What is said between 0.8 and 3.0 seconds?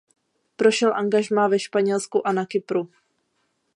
angažmá ve Španělsku a na Kypru.